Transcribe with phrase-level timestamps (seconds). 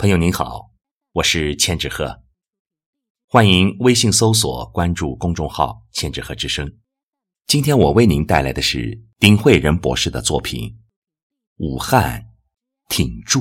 [0.00, 0.70] 朋友您好，
[1.10, 2.22] 我是千纸鹤，
[3.26, 6.72] 欢迎微信搜索关注公众号“千纸鹤之声”。
[7.48, 10.70] 今天我为您带来的是丁慧仁博士的作品
[11.56, 12.24] 《武汉
[12.88, 13.40] 挺住》。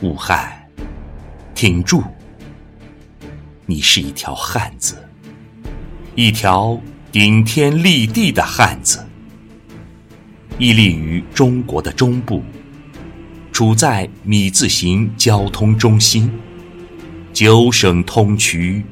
[0.00, 0.61] 武汉。
[1.62, 2.02] 挺住！
[3.66, 4.96] 你是一条汉子，
[6.16, 6.76] 一条
[7.12, 9.06] 顶天立地的汉子，
[10.58, 12.42] 屹立于中国的中部，
[13.52, 16.32] 处在米字形交通中心，
[17.32, 18.82] 九省通衢，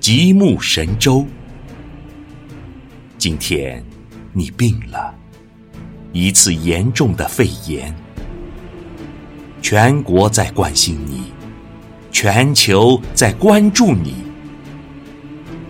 [0.00, 1.24] 极目神州。
[3.16, 3.84] 今天
[4.32, 5.14] 你病了，
[6.12, 7.94] 一次严重的肺炎，
[9.62, 11.35] 全国在关心你。
[12.18, 14.14] 全球在关注你，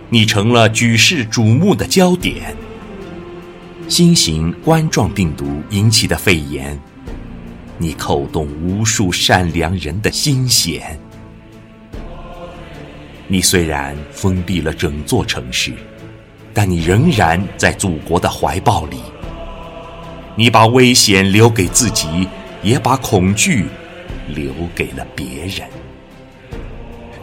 [0.07, 2.55] 你成了举世瞩目的焦点。
[3.89, 6.79] 新型冠状病毒引起的肺炎，
[7.77, 10.97] 你扣动无数善良人的心弦。
[13.27, 15.73] 你虽然封闭了整座城市，
[16.53, 18.99] 但你仍然在祖国的怀抱里。
[20.37, 22.07] 你把危险留给自己，
[22.63, 23.65] 也把恐惧
[24.33, 25.67] 留给了别人。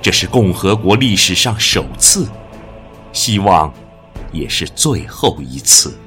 [0.04, 2.28] 这是共和国历史上首次，
[3.14, 3.72] 希望
[4.32, 5.98] 也是最后一次。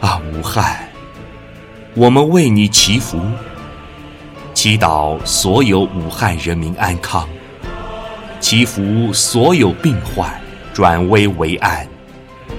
[0.00, 0.88] 啊，武汉，
[1.96, 3.20] 我们为你祈福，
[4.54, 7.28] 祈祷所有武汉人民安康，
[8.38, 10.32] 祈福所有病患
[10.72, 11.84] 转危为安，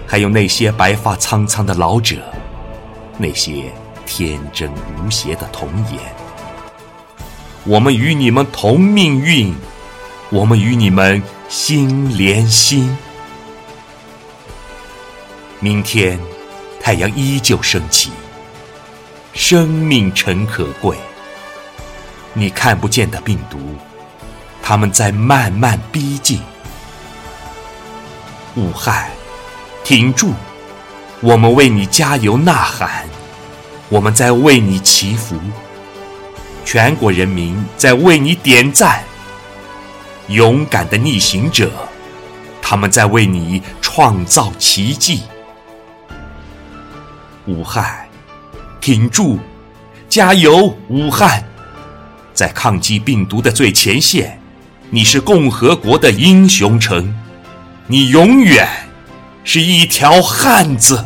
[0.06, 2.18] 还有那些白发苍苍的老者，
[3.18, 3.72] 那些
[4.06, 6.25] 天真无邪的童颜。
[7.68, 9.52] 我们与你们同命运，
[10.30, 12.96] 我们与你们心连心。
[15.60, 16.20] 明天，
[16.80, 18.12] 太阳依旧升起，
[19.34, 20.96] 生命诚可贵。
[22.34, 23.58] 你看不见的病毒，
[24.62, 26.40] 他们在慢慢逼近。
[28.56, 29.10] 武汉，
[29.84, 30.34] 挺住！
[31.20, 33.10] 我们为你加油呐喊，
[33.90, 35.36] 我们在为你祈福。
[36.66, 39.04] 全国人民在为你点赞，
[40.28, 41.72] 勇敢的逆行者，
[42.60, 45.22] 他们在为你创造奇迹。
[47.46, 48.10] 武汉，
[48.82, 49.40] 挺住，
[50.10, 50.76] 加油！
[50.90, 51.44] 武汉，
[52.34, 54.42] 在抗击病毒的最前线，
[54.90, 57.16] 你是共和国的英雄城，
[57.86, 58.68] 你永远
[59.44, 61.06] 是一条汉子。